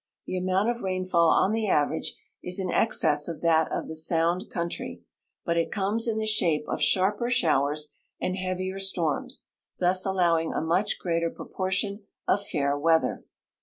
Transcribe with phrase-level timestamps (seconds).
[0.25, 4.49] The amount of rainfall on the average is in excess of that of the Sound
[4.49, 5.03] country,
[5.45, 9.45] but it comes in the shape of sharper showers and heavier storms,
[9.77, 13.25] thus allowing a much greater proportion of fair weather.